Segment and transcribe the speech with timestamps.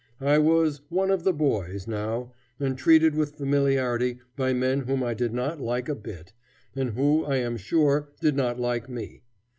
[0.23, 5.13] I was "one of the boys" now, and treated with familiarity by men whom I
[5.13, 6.33] did not like a bit,
[6.75, 9.21] and who, I am sure, did not like me.